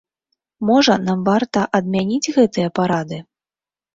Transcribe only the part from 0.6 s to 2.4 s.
Можа, нам варта адмяніць